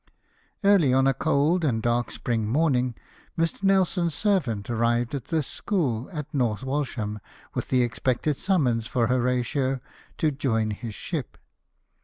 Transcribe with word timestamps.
Early 0.63 0.95
on 0.95 1.05
a 1.05 1.13
cold 1.13 1.63
and 1.63 1.79
dark 1.79 2.09
spring 2.09 2.47
morning 2.47 2.95
Mr. 3.37 3.61
Nelson's 3.61 4.15
servant 4.15 4.67
arrived 4.67 5.13
at 5.13 5.25
this 5.25 5.45
school 5.45 6.09
at 6.11 6.33
North 6.33 6.63
Walsham 6.63 7.19
with 7.53 7.67
the 7.69 7.83
expected 7.83 8.37
summons 8.37 8.87
for 8.87 9.05
Horatio 9.05 9.79
to 10.17 10.31
B 10.31 10.37
2 10.37 10.49
4 10.49 10.57
LIFE 10.57 10.61
OF 10.63 10.65
NELSON. 10.69 10.73
j^oin 10.73 10.79
his 10.81 10.95
ship. 10.95 11.37